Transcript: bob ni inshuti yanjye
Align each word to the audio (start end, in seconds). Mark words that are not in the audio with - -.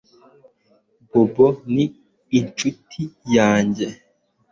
bob 1.11 1.35
ni 1.73 1.85
inshuti 2.39 3.01
yanjye 3.35 3.87